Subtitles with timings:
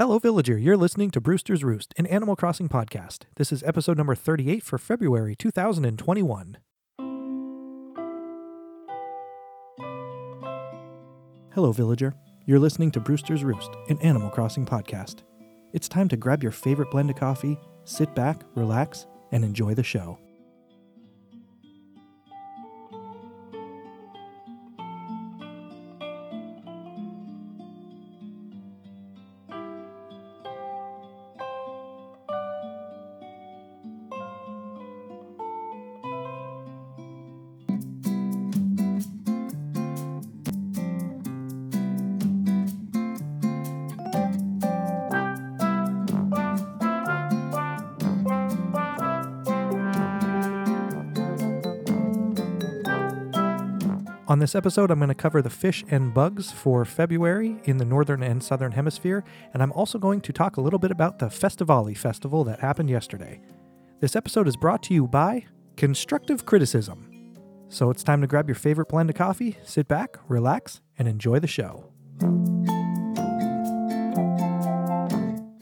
[0.00, 0.56] Hello, Villager.
[0.56, 3.24] You're listening to Brewster's Roost, an Animal Crossing podcast.
[3.36, 6.56] This is episode number 38 for February 2021.
[11.52, 12.14] Hello, Villager.
[12.46, 15.16] You're listening to Brewster's Roost, an Animal Crossing podcast.
[15.74, 19.82] It's time to grab your favorite blend of coffee, sit back, relax, and enjoy the
[19.82, 20.18] show.
[54.30, 57.84] On this episode, I'm going to cover the fish and bugs for February in the
[57.84, 61.26] Northern and Southern Hemisphere, and I'm also going to talk a little bit about the
[61.26, 63.40] Festivale festival that happened yesterday.
[63.98, 67.34] This episode is brought to you by Constructive Criticism.
[67.70, 71.40] So it's time to grab your favorite blend of coffee, sit back, relax, and enjoy
[71.40, 71.90] the show.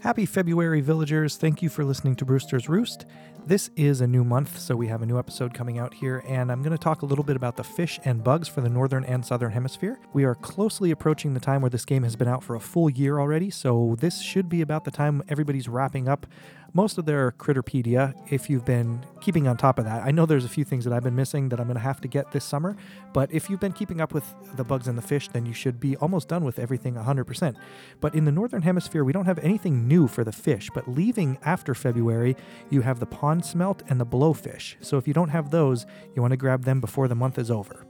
[0.00, 1.36] Happy February, villagers.
[1.36, 3.04] Thank you for listening to Brewster's Roost.
[3.44, 6.52] This is a new month, so we have a new episode coming out here, and
[6.52, 9.04] I'm going to talk a little bit about the fish and bugs for the northern
[9.04, 9.98] and southern hemisphere.
[10.12, 12.88] We are closely approaching the time where this game has been out for a full
[12.88, 16.26] year already, so this should be about the time everybody's wrapping up
[16.74, 20.02] most of their Critterpedia if you've been keeping on top of that.
[20.02, 22.00] I know there's a few things that I've been missing that I'm going to have
[22.02, 22.76] to get this summer,
[23.12, 24.24] but if you've been keeping up with
[24.56, 27.56] the bugs and the fish, then you should be almost done with everything 100%.
[28.00, 31.38] But in the northern hemisphere, we don't have anything new for the fish, but leaving
[31.44, 32.36] after February,
[32.70, 34.76] you have the pond smelt and the blowfish.
[34.80, 37.50] So if you don't have those, you want to grab them before the month is
[37.50, 37.86] over.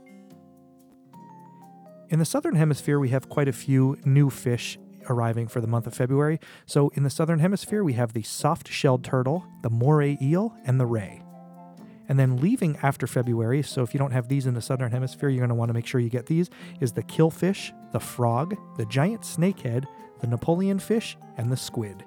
[2.09, 5.87] In the southern hemisphere, we have quite a few new fish arriving for the month
[5.87, 6.39] of February.
[6.65, 10.79] So in the southern hemisphere, we have the soft shelled turtle, the moray eel, and
[10.79, 11.23] the ray.
[12.07, 15.29] And then leaving after February, so if you don't have these in the southern hemisphere,
[15.29, 18.55] you're going to want to make sure you get these, is the killifish, the frog,
[18.77, 19.85] the giant snakehead,
[20.19, 22.03] the Napoleon fish, and the squid.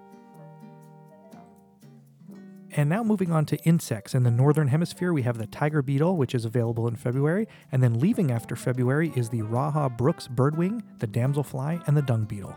[2.74, 4.14] And now moving on to insects.
[4.14, 7.46] In the northern hemisphere, we have the tiger beetle, which is available in February.
[7.70, 12.24] And then leaving after February is the Rajah Brooke's birdwing, the damselfly, and the dung
[12.24, 12.56] beetle.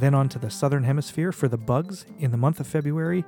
[0.00, 2.06] Then on to the southern hemisphere for the bugs.
[2.18, 3.22] In the month of February,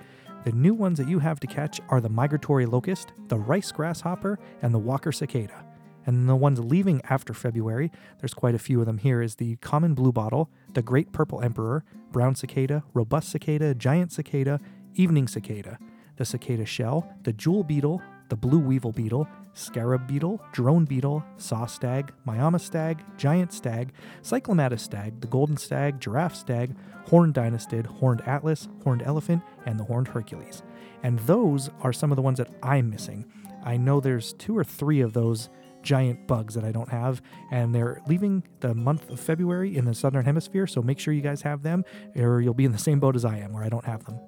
[0.45, 4.39] the new ones that you have to catch are the migratory locust, the rice grasshopper,
[4.63, 5.67] and the walker cicada.
[6.07, 9.57] And the ones leaving after February, there's quite a few of them here, is the
[9.57, 14.59] common bluebottle, the great purple emperor, brown cicada, robust cicada, giant cicada,
[14.95, 15.79] evening cicada,
[16.17, 18.01] the cicada shell, the jewel beetle,
[18.33, 24.81] the blue weevil beetle, scarab beetle, drone beetle, saw stag, Miyama stag, giant stag, cyclamatus
[24.81, 26.75] stag, the golden stag, giraffe stag,
[27.09, 30.63] horned dynastid, horned atlas, horned elephant, and the horned Hercules.
[31.03, 33.31] And those are some of the ones that I'm missing.
[33.63, 35.51] I know there's two or three of those
[35.83, 39.95] giant bugs that I don't have, and they're leaving the month of February in the
[39.95, 41.85] southern hemisphere, so make sure you guys have them,
[42.17, 44.21] or you'll be in the same boat as I am, where I don't have them.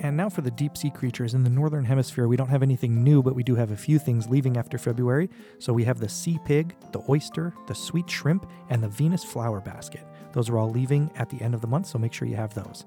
[0.00, 1.34] And now for the deep sea creatures.
[1.34, 3.98] In the northern hemisphere, we don't have anything new, but we do have a few
[3.98, 5.28] things leaving after February.
[5.58, 9.60] So we have the sea pig, the oyster, the sweet shrimp, and the Venus flower
[9.60, 10.06] basket.
[10.32, 12.54] Those are all leaving at the end of the month, so make sure you have
[12.54, 12.84] those.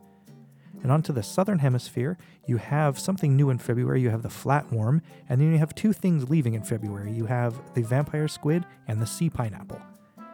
[0.83, 2.17] And onto the southern hemisphere,
[2.47, 4.01] you have something new in February.
[4.01, 7.11] You have the flatworm, and then you have two things leaving in February.
[7.11, 9.81] You have the vampire squid and the sea pineapple.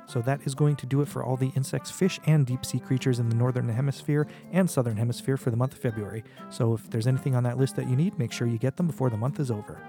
[0.08, 2.80] So that is going to do it for all the insects, fish, and deep sea
[2.80, 6.24] creatures in the northern hemisphere and southern hemisphere for the month of February.
[6.50, 8.88] So if there's anything on that list that you need, make sure you get them
[8.88, 9.84] before the month is over.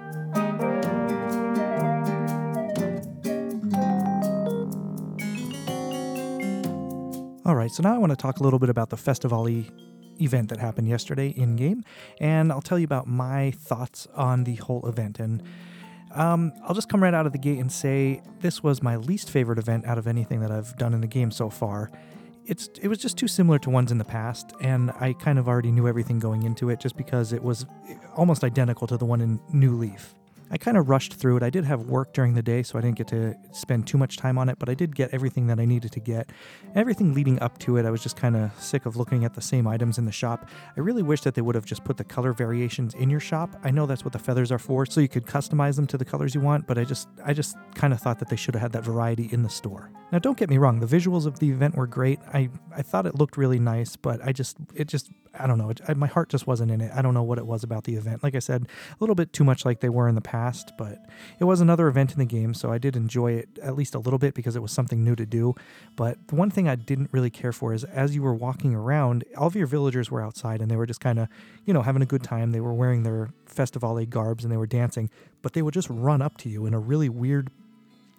[7.47, 9.71] All right, so now I want to talk a little bit about the Festivale
[10.21, 11.85] event that happened yesterday in game,
[12.21, 15.19] and I'll tell you about my thoughts on the whole event.
[15.19, 15.43] And
[16.19, 19.31] um, I'll just come right out of the gate and say this was my least
[19.31, 21.91] favorite event out of anything that I've done in the game so far.
[22.45, 25.49] It's it was just too similar to ones in the past, and I kind of
[25.49, 27.67] already knew everything going into it just because it was
[28.17, 30.15] almost identical to the one in New Leaf.
[30.51, 31.43] I kind of rushed through it.
[31.43, 34.17] I did have work during the day, so I didn't get to spend too much
[34.17, 36.31] time on it, but I did get everything that I needed to get.
[36.75, 39.43] Everything leading up to it, I was just kind of sick of looking at the
[39.43, 40.49] same items in the shop.
[40.77, 43.57] I really wish that they would have just put the color variations in your shop.
[43.63, 46.05] I know that's what the feathers are for, so you could customize them to the
[46.05, 48.63] colors you want, but I just I just kind of thought that they should have
[48.63, 49.91] had that variety in the store.
[50.11, 52.19] Now, don't get me wrong, the visuals of the event were great.
[52.33, 55.71] I I thought it looked really nice, but I just it just I don't know.
[55.71, 56.91] It, I, my heart just wasn't in it.
[56.95, 58.23] I don't know what it was about the event.
[58.23, 60.99] Like I said, a little bit too much like they were in the past, but
[61.39, 63.99] it was another event in the game, so I did enjoy it at least a
[63.99, 65.55] little bit because it was something new to do.
[65.97, 69.25] But the one thing I didn't really care for is as you were walking around,
[69.37, 71.29] all of your villagers were outside and they were just kind of,
[71.65, 72.53] you know, having a good time.
[72.53, 75.11] They were wearing their Festivale garbs and they were dancing,
[75.43, 77.51] but they would just run up to you in a really weird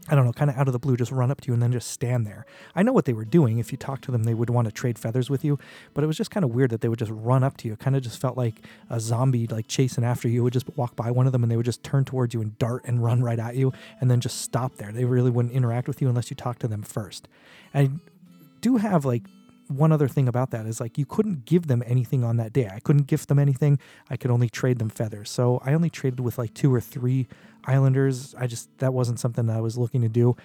[0.10, 1.62] I don't know, kind of out of the blue, just run up to you and
[1.62, 2.46] then just stand there.
[2.76, 3.60] I know what they were doing.
[3.60, 5.60] If you talk to them, they would want to trade feathers with you,
[5.94, 7.74] but it was just kind of weird that they would just run up to you.
[7.74, 10.42] It kind of just felt like a zombie, like chasing after you.
[10.42, 12.42] It would just walk by one of them and they would just turn towards you
[12.42, 13.72] and dart and run right at you
[14.02, 14.92] and then just stop there.
[14.92, 17.28] They really wouldn't interact with you unless you talked to them first.
[17.74, 17.92] I
[18.62, 19.24] do have like
[19.70, 22.70] one other thing about that is like you couldn't give them anything on that day.
[22.74, 23.80] I couldn't gift them anything.
[24.10, 25.30] I could only trade them feathers.
[25.30, 27.28] So I only traded with like two or three
[27.66, 28.34] Islanders.
[28.38, 30.36] I just that wasn't something that I was looking to do.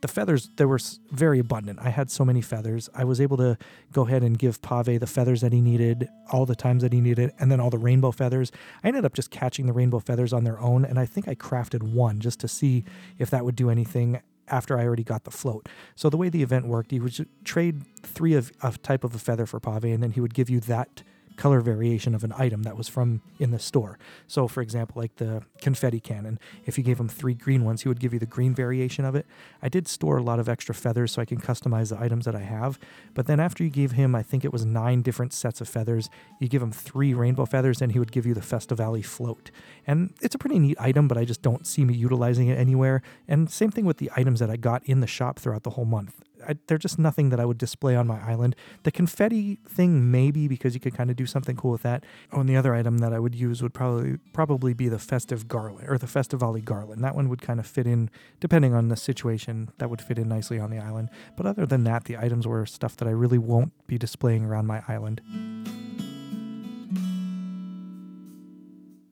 [0.00, 0.80] The feathers they were
[1.12, 1.78] very abundant.
[1.80, 2.90] I had so many feathers.
[2.92, 3.56] I was able to
[3.92, 7.00] go ahead and give Pave the feathers that he needed all the times that he
[7.00, 8.50] needed, and then all the rainbow feathers.
[8.82, 11.36] I ended up just catching the rainbow feathers on their own, and I think I
[11.36, 12.84] crafted one just to see
[13.18, 15.68] if that would do anything after I already got the float.
[15.94, 19.18] So the way the event worked, he would trade three of a type of a
[19.18, 21.02] feather for Pave, and then he would give you that
[21.36, 23.98] color variation of an item that was from in the store.
[24.26, 27.88] So, for example, like the confetti cannon, if you gave him three green ones, he
[27.88, 29.26] would give you the green variation of it.
[29.62, 32.34] I did store a lot of extra feathers so I can customize the items that
[32.34, 32.78] I have.
[33.14, 36.08] But then after you gave him, I think it was nine different sets of feathers,
[36.40, 39.50] you give him three rainbow feathers, and he would give you the Festivale float.
[39.86, 43.02] And it's a pretty neat item, but I just don't see me utilizing it anywhere.
[43.26, 45.84] And same thing with the items that I got in the shop throughout the whole
[45.84, 46.20] month.
[46.46, 48.56] I, they're just nothing that I would display on my island.
[48.82, 52.04] The confetti thing, maybe because you could kind of do something cool with that.
[52.32, 55.48] Oh, and the other item that I would use would probably probably be the festive
[55.48, 57.02] garland or the Festivale garland.
[57.02, 58.10] That one would kind of fit in,
[58.40, 61.08] depending on the situation, that would fit in nicely on the island.
[61.36, 64.66] But other than that, the items were stuff that I really won't be displaying around
[64.66, 65.20] my island.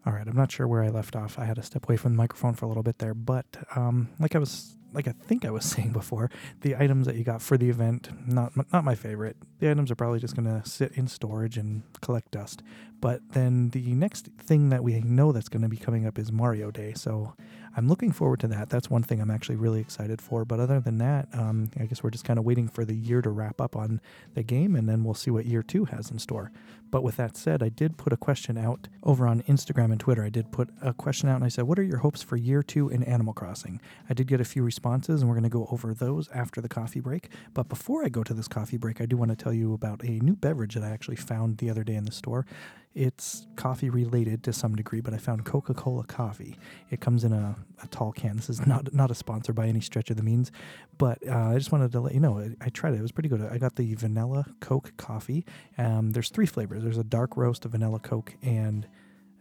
[0.07, 1.39] All right, I'm not sure where I left off.
[1.39, 3.45] I had to step away from the microphone for a little bit there, but
[3.77, 7.25] um, like I was like I think I was saying before, the items that you
[7.25, 9.37] got for the event, not not my favorite.
[9.59, 12.63] The items are probably just going to sit in storage and collect dust.
[13.01, 16.31] But then the next thing that we know that's going to be coming up is
[16.31, 16.93] Mario Day.
[16.95, 17.35] So
[17.77, 18.69] I'm looking forward to that.
[18.69, 20.45] That's one thing I'm actually really excited for.
[20.45, 23.23] But other than that, um, I guess we're just kind of waiting for the year
[23.23, 24.01] to wrap up on
[24.35, 26.51] the game, and then we'll see what year two has in store.
[26.91, 30.25] But with that said, I did put a question out over on Instagram and Twitter.
[30.25, 32.63] I did put a question out and I said, What are your hopes for year
[32.63, 33.81] two in Animal Crossing?
[34.09, 36.69] I did get a few responses, and we're going to go over those after the
[36.69, 37.29] coffee break.
[37.55, 40.03] But before I go to this coffee break, I do want to tell you about
[40.03, 42.47] a new beverage that I actually found the other day in the store.
[42.93, 46.57] It's coffee related to some degree, but I found Coca Cola coffee.
[46.91, 48.37] It comes in a, a, tall can.
[48.37, 50.51] This is not not a sponsor by any stretch of the means,
[50.99, 52.99] but uh, I just wanted to let you know I, I, tried it.
[52.99, 53.43] It was pretty good.
[53.43, 55.45] I got the vanilla Coke coffee.
[55.79, 56.83] Um, there's three flavors.
[56.83, 58.89] There's a dark roast, a vanilla Coke, and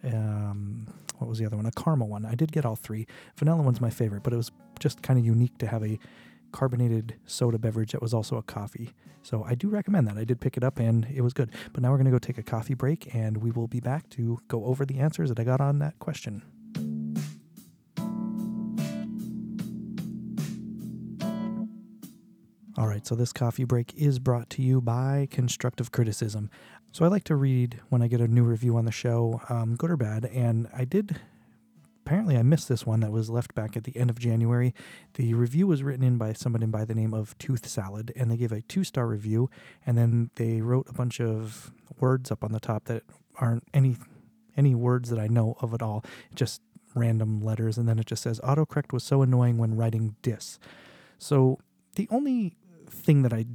[0.03, 0.85] um,
[1.17, 1.65] what was the other one?
[1.65, 2.25] A caramel one.
[2.25, 3.07] I did get all three.
[3.35, 5.99] Vanilla one's my favorite, but it was just kind of unique to have a
[6.51, 8.91] carbonated soda beverage that was also a coffee.
[9.21, 10.17] So I do recommend that.
[10.17, 11.51] I did pick it up and it was good.
[11.73, 14.09] But now we're going to go take a coffee break and we will be back
[14.11, 16.43] to go over the answers that I got on that question.
[22.77, 26.49] All right, so this coffee break is brought to you by Constructive Criticism.
[26.93, 29.75] So I like to read when I get a new review on the show, um,
[29.75, 31.19] good or bad, and I did
[32.09, 34.73] apparently I missed this one that was left back at the end of January.
[35.13, 38.35] The review was written in by somebody by the name of Tooth Salad, and they
[38.35, 39.47] gave a two star review,
[39.85, 43.03] and then they wrote a bunch of words up on the top that
[43.35, 43.95] aren't any
[44.57, 46.63] any words that I know of at all, just
[46.95, 50.57] random letters, and then it just says autocorrect was so annoying when writing dis.
[51.19, 51.59] So
[51.93, 52.57] the only
[52.89, 53.45] thing that I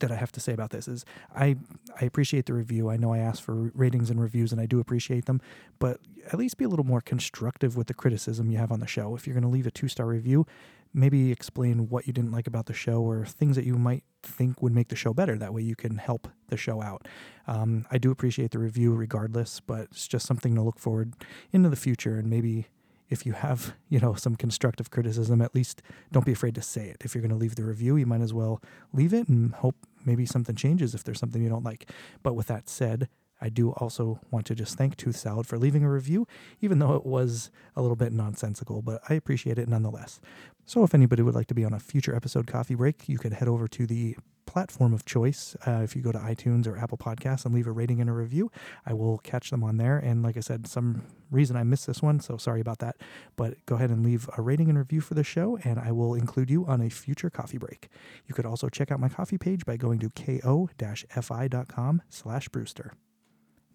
[0.00, 1.04] that I have to say about this is
[1.34, 1.56] I
[2.00, 2.90] I appreciate the review.
[2.90, 5.40] I know I asked for ratings and reviews and I do appreciate them,
[5.78, 8.86] but at least be a little more constructive with the criticism you have on the
[8.86, 9.14] show.
[9.14, 10.46] If you're going to leave a two-star review,
[10.92, 14.60] maybe explain what you didn't like about the show or things that you might think
[14.60, 15.38] would make the show better.
[15.38, 17.06] That way you can help the show out.
[17.46, 21.14] Um, I do appreciate the review regardless, but it's just something to look forward
[21.52, 22.66] into the future and maybe
[23.08, 26.88] if you have, you know, some constructive criticism, at least don't be afraid to say
[26.88, 26.98] it.
[27.00, 29.74] If you're going to leave the review, you might as well leave it and hope
[30.04, 31.90] maybe something changes if there's something you don't like.
[32.22, 33.08] But with that said,
[33.40, 36.26] I do also want to just thank Tooth Salad for leaving a review,
[36.60, 40.20] even though it was a little bit nonsensical, but I appreciate it nonetheless.
[40.66, 43.32] So if anybody would like to be on a future episode coffee break, you could
[43.32, 44.16] head over to the
[44.50, 45.56] platform of choice.
[45.64, 48.12] Uh, if you go to iTunes or Apple Podcasts and leave a rating and a
[48.12, 48.50] review,
[48.84, 49.96] I will catch them on there.
[49.96, 52.96] And like I said, some reason I missed this one, so sorry about that.
[53.36, 56.14] But go ahead and leave a rating and review for the show, and I will
[56.14, 57.88] include you on a future Ko-fi break.
[58.26, 62.92] You could also check out my coffee page by going to ko-fi.com slash Brewster.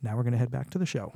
[0.01, 1.13] now we're going to head back to the show.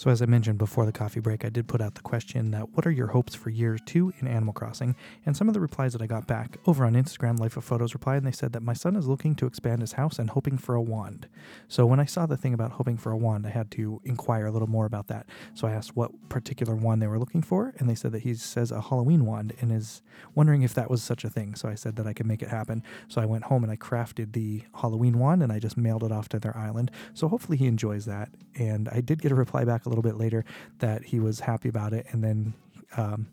[0.00, 2.70] So, as I mentioned before the coffee break, I did put out the question that
[2.70, 4.96] what are your hopes for year two in Animal Crossing?
[5.26, 7.92] And some of the replies that I got back over on Instagram, Life of Photos
[7.92, 10.56] replied, and they said that my son is looking to expand his house and hoping
[10.56, 11.28] for a wand.
[11.68, 14.46] So, when I saw the thing about hoping for a wand, I had to inquire
[14.46, 15.26] a little more about that.
[15.52, 18.32] So, I asked what particular wand they were looking for, and they said that he
[18.32, 20.00] says a Halloween wand and is
[20.34, 21.54] wondering if that was such a thing.
[21.54, 22.82] So, I said that I could make it happen.
[23.08, 26.10] So, I went home and I crafted the Halloween wand and I just mailed it
[26.10, 26.90] off to their island.
[27.12, 28.30] So, hopefully, he enjoys that.
[28.58, 30.44] And I did get a reply back little bit later
[30.78, 32.54] that he was happy about it, and then
[32.96, 33.26] um,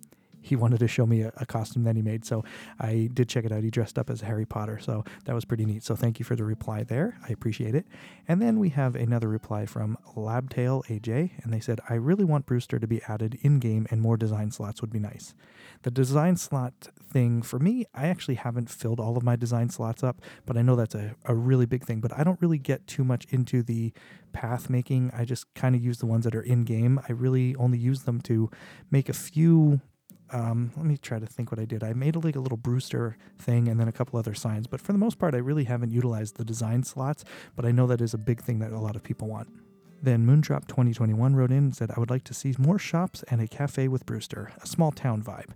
[0.48, 2.25] he wanted to show me a, a, costume that he made.
[2.25, 2.44] So
[2.80, 3.63] I did check it out.
[3.63, 5.84] He dressed up as Harry Potter, so that was pretty neat.
[5.84, 7.18] So thank you for the reply there.
[7.27, 7.86] I appreciate it.
[8.27, 12.46] And then we have another reply from Labtail AJ, and they said, "I really want
[12.46, 15.34] Brewster to be added in game, and more design slots would be nice."
[15.84, 20.04] The design slot thing for me, I actually haven't filled all of my design slots
[20.04, 22.00] up, but I know that's a, a really big thing.
[22.01, 23.94] But I don't really get too much into the
[24.34, 25.12] path making.
[25.13, 27.00] I just kind of use the ones that are in game.
[27.08, 28.50] I really only use them to
[28.92, 29.82] make a few
[30.31, 31.84] um, let me try to think what I did.
[31.84, 34.81] I made a, like a little Brewster thing and then a couple other signs, but
[34.81, 37.24] for the most part, I really haven't utilized the design slots.
[37.55, 39.50] But I know that is a big thing that a lot of people want.
[40.01, 43.41] Then Moondrop 2021 wrote in and said, I would like to see more shops and
[43.41, 45.50] a cafe with Brewster, a small town vibe.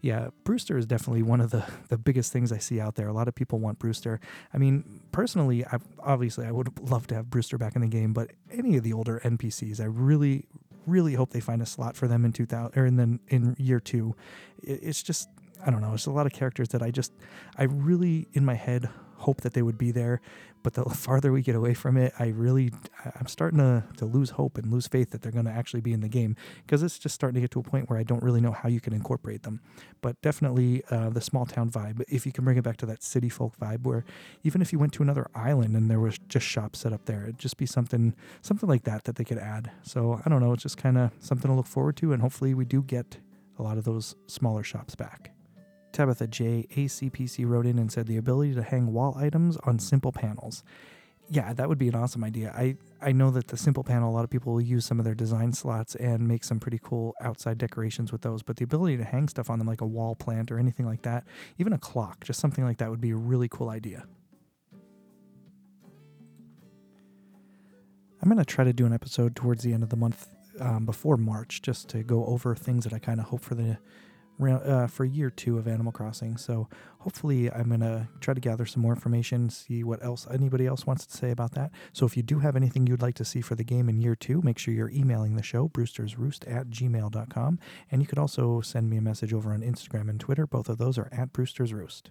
[0.00, 3.08] Yeah, Brewster is definitely one of the, the biggest things I see out there.
[3.08, 4.20] A lot of people want Brewster.
[4.52, 8.12] I mean, personally, I obviously I would love to have Brewster back in the game,
[8.12, 10.46] but any of the older NPCs, I really,
[10.86, 13.80] really hope they find a slot for them in 2000 or in then in year
[13.80, 14.14] two.
[14.62, 15.28] It's just
[15.64, 15.94] I don't know.
[15.94, 17.12] It's a lot of characters that I just
[17.56, 20.20] I really in my head hope that they would be there.
[20.62, 22.72] But the farther we get away from it, I really,
[23.18, 25.92] I'm starting to, to lose hope and lose faith that they're going to actually be
[25.92, 28.22] in the game because it's just starting to get to a point where I don't
[28.22, 29.60] really know how you can incorporate them.
[30.00, 33.02] But definitely uh, the small town vibe, if you can bring it back to that
[33.02, 34.04] city folk vibe where
[34.42, 37.24] even if you went to another island and there was just shops set up there,
[37.24, 39.70] it'd just be something, something like that that they could add.
[39.82, 40.52] So I don't know.
[40.52, 42.12] It's just kind of something to look forward to.
[42.12, 43.18] And hopefully we do get
[43.58, 45.33] a lot of those smaller shops back.
[45.94, 46.66] Tabitha J.
[46.74, 50.64] ACPC wrote in and said the ability to hang wall items on simple panels.
[51.30, 52.52] Yeah, that would be an awesome idea.
[52.54, 55.04] I, I know that the simple panel, a lot of people will use some of
[55.04, 58.42] their design slots and make some pretty cool outside decorations with those.
[58.42, 61.02] But the ability to hang stuff on them, like a wall plant or anything like
[61.02, 61.24] that,
[61.58, 64.04] even a clock, just something like that would be a really cool idea.
[68.20, 70.26] I'm going to try to do an episode towards the end of the month
[70.58, 73.78] um, before March just to go over things that I kind of hope for the
[74.40, 76.36] uh, for year two of Animal Crossing.
[76.36, 80.86] So hopefully, I'm gonna try to gather some more information, see what else anybody else
[80.86, 81.70] wants to say about that.
[81.92, 84.16] So if you do have anything you'd like to see for the game in year
[84.16, 87.58] two, make sure you're emailing the show brewstersroost at gmail.com,
[87.90, 90.46] and you could also send me a message over on Instagram and Twitter.
[90.46, 92.04] Both of those are at brewstersroost.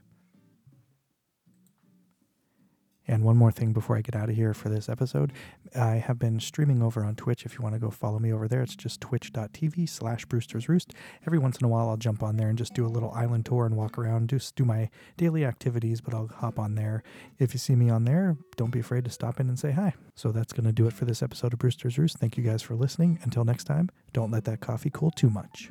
[3.08, 5.34] And one more thing before I get out of here for this episode,
[5.76, 7.46] I have been streaming over on Twitch.
[7.46, 10.94] If you want to go follow me over there, it's just twitch.tv slash Brewster's Roost.
[11.28, 13.46] Every once in a while, I'll jump on there and just do a little island
[13.46, 17.04] tour and walk around, just do my daily activities, but I'll hop on there.
[17.40, 19.94] If you see me on there, don't be afraid to stop in and say hi.
[20.16, 22.20] So that's going to do it for this episode of Brewster's Roost.
[22.20, 23.20] Thank you guys for listening.
[23.24, 25.70] Until next time, don't let that coffee cool too much.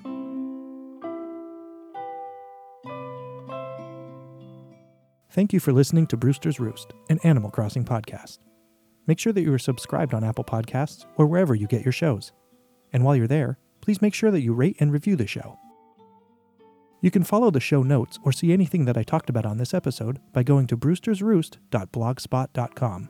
[5.32, 8.40] Thank you for listening to Brewster's Roost, an Animal Crossing podcast.
[9.06, 12.32] Make sure that you are subscribed on Apple Podcasts or wherever you get your shows.
[12.92, 15.58] And while you're there, please make sure that you rate and review the show.
[17.00, 19.72] You can follow the show notes or see anything that I talked about on this
[19.72, 23.08] episode by going to brewstersroost.blogspot.com.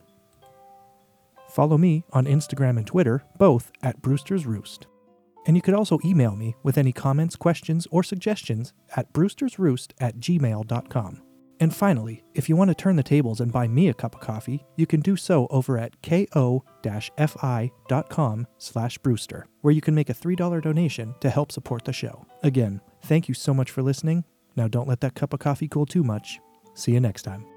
[1.49, 4.87] Follow me on Instagram and Twitter, both at Brewster's Roost.
[5.45, 10.19] And you could also email me with any comments, questions, or suggestions at brewstersroost at
[10.19, 11.21] gmail.com.
[11.63, 14.19] And finally, if you want to turn the tables and buy me a cup of
[14.19, 16.57] coffee, you can do so over at ko-fi.com
[18.57, 22.25] slash brewster, where you can make a $3 donation to help support the show.
[22.43, 24.25] Again, thank you so much for listening.
[24.57, 26.37] Now don't let that cup of coffee cool too much.
[26.73, 27.52] See you next time.